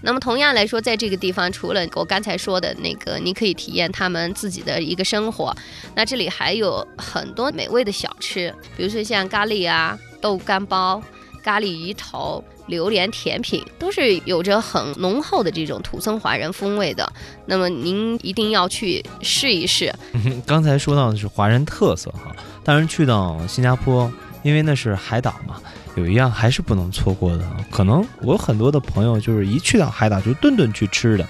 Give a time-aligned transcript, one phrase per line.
[0.00, 5.52] 那么同样来说，在这个地方，除了我刚才说的那个，你可以体验他们自己的一个生活，
[5.96, 11.02] 那这里还有很多美味的小吃，比如说像咖喱啊、豆干包、
[11.42, 17.12] 咖喱鱼头、榴莲甜品，都是有着很浓厚的这种土生华人风味的。
[17.46, 19.92] 那么您一定要去试一试。
[20.46, 24.08] 刚才说到的是华人特色哈，当然去到新加坡，
[24.44, 25.60] 因为那是海岛嘛。
[25.98, 31.26] 有一样还是不能错过的，可能我很多的朋友就是一去到海岛就顿顿去吃的，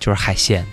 [0.00, 0.66] 就是海鲜。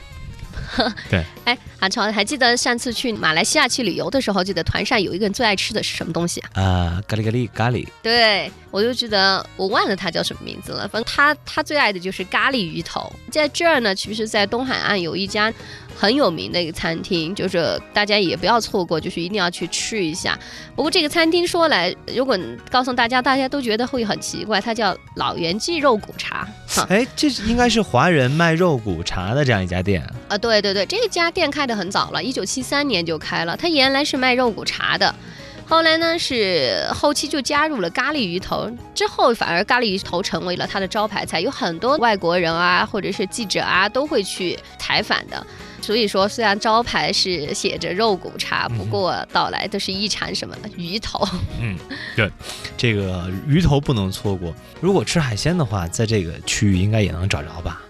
[1.09, 6.61] 对，哎，韩超，还记得上次去马来西亚去旅游的时候，记得团上有一个人最爱吃的是什么东西啊？
[6.61, 7.87] 啊，咖喱咖喱咖喱。
[8.01, 13.11] 对，我就记得我忘了他叫什么名字了，反正他他最爱的就是咖喱鱼头。
[13.31, 15.53] 在这儿呢，其实，在东海岸有一家。
[15.95, 20.37] 很有名的一个餐厅，就是大家也不要错过，就是一定要去吃一下。
[20.75, 22.35] 不过这个餐厅说来，如果
[22.71, 26.47] 告诉大家，大家都觉得会很奇怪，它叫老袁记肉骨茶。
[26.89, 30.35] 哎，这应该是华人卖肉骨茶的这样一家店啊。
[30.35, 33.57] 对对对，这家店开的很早了，一九七三年就开了。
[33.57, 35.13] 它原来是卖肉骨茶的，
[35.65, 45.45] 后来呢是后期就加入了咖喱鱼头，之后反而咖喱鱼头成为了它的招牌菜，有很多外国人啊或者是记者啊都会去采访的。
[45.81, 50.69] 所以说，虽然招牌是写着肉骨茶，不过到来的是一场什么呢？
[50.77, 51.27] 鱼头。
[51.59, 51.77] 嗯，
[52.15, 52.31] 对，
[52.77, 54.55] 这个鱼头不能错过。
[54.79, 57.81] 如果吃海鲜的话，在这个区域应该也能找着吧。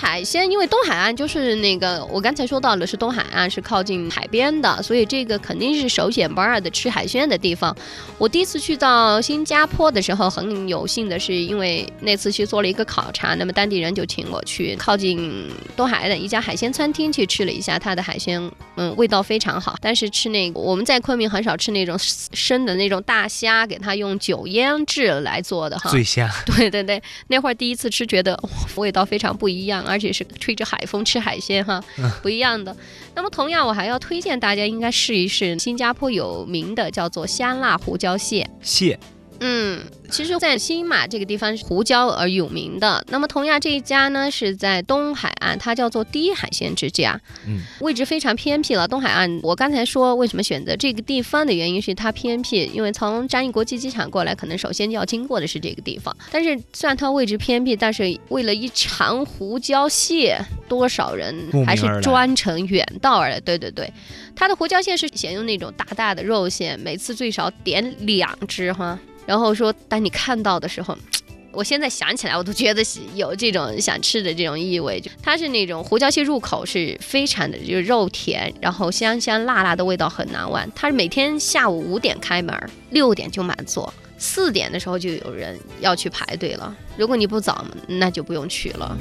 [0.00, 7.76] 海鲜，因为东海岸就是那个我刚才说到了是东海岸是靠近海边的，所以这个肯定是首选不二的吃海鲜的地方。
[8.16, 18.40] 我第一次去到新加坡的时候，很有幸的是，因为那次去做了一个考察，那么当地人就请我去靠近东海岸的一家海鲜餐厅去吃了一下他的海鲜，
[18.78, 19.76] 嗯，味道非常好。
[19.80, 26.28] 但是吃那个我们在昆明很少吃那种生的那种大虾，给它用酒腌制来做的哈，醉虾。
[26.46, 28.42] 对对对，那会儿第一次吃，觉得
[28.76, 29.58] 味道非常不一。
[29.66, 31.82] 样，而且是吹着海风吃海鲜哈，
[32.22, 32.74] 不一样的。
[33.14, 38.48] 那么同样，我还要推荐大家应该试一试新加坡有名的叫做香辣胡椒蟹。
[38.62, 38.98] 蟹。
[39.40, 43.04] 嗯，其实，在新马这个地方是胡椒而有名的。
[43.08, 47.20] 那么，同样这一家呢，是在东海岸，它叫做第一海鲜之家。
[47.46, 48.88] 嗯，位置非常偏僻了。
[48.88, 56.16] 东海岸，我刚才说为什么选择这个地方的原因是它偏僻，因为从樟宜国际机场过来，可能首先要经过的是这个地方。
[56.32, 61.34] 但是，虽然它位置偏僻，但是为了一尝胡椒蟹，多少人
[61.64, 63.38] 还是专程远道而来。
[63.38, 63.92] 对对对，
[64.34, 68.98] 它的胡椒蟹是选用那种大大的肉馅，每次最少点两只哈。
[69.28, 70.96] 然后说，当你看到的时候，
[71.52, 72.82] 我现在想起来，我都觉得
[73.14, 74.98] 有这种想吃的这种意味。
[74.98, 80.66] 就它是那种胡椒蟹入口是非常的，就是肉甜，然后香香辣辣的味道很难忘。
[80.74, 82.58] 它是每天下午五点开门，
[82.88, 86.74] 六点就满座，四点的时候就有人要去排队了。
[86.96, 88.96] 如果你不早，那就不用去了。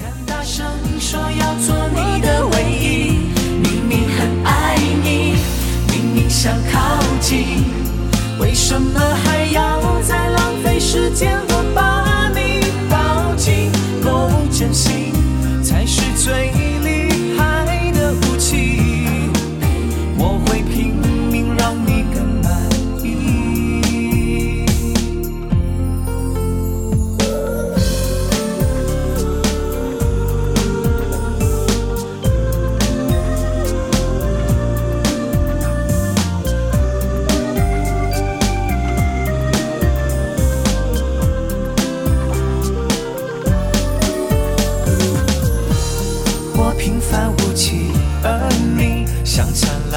[8.39, 9.66] 为什么还要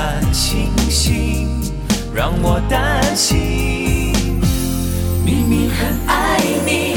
[0.01, 1.47] 满星星
[2.15, 4.15] 让我担心，
[5.23, 6.97] 明明很爱你，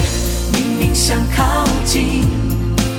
[0.53, 2.25] 明明想靠近，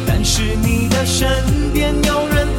[0.06, 1.26] 但是你的身
[1.72, 2.53] 边有人。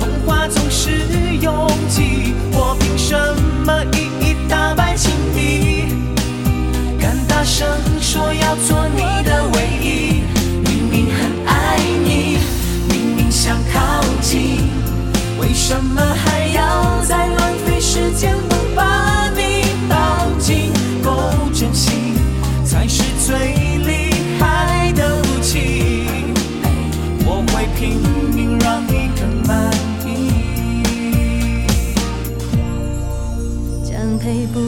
[34.26, 34.60] 谁不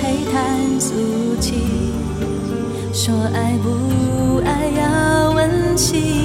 [0.00, 0.94] 配谈俗
[1.42, 1.92] 气？
[2.90, 6.24] 说爱不爱要温馨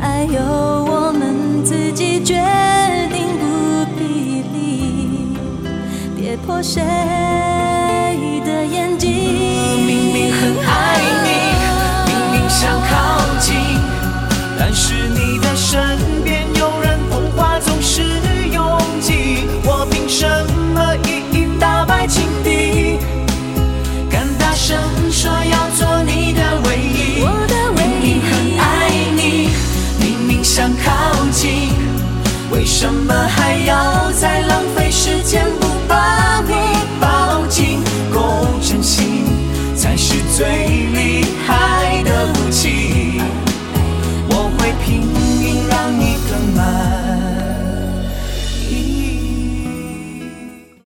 [0.00, 2.32] 爱由我们自己决
[3.12, 5.36] 定不必理。
[6.16, 6.82] 别破碎
[30.52, 31.70] 想靠近
[32.50, 33.89] 为什么还要